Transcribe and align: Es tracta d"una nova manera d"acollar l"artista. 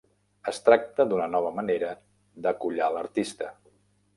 Es 0.51 0.59
tracta 0.69 1.05
d"una 1.11 1.27
nova 1.35 1.51
manera 1.59 1.91
d"acollar 2.47 2.89
l"artista. 2.95 3.53